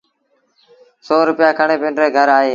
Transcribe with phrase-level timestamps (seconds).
[1.05, 2.49] سو روپيآ کڻي پنڊري گھر آئيٚ